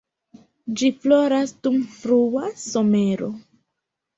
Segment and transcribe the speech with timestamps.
[0.81, 3.29] Ĝi floras dum frua somero.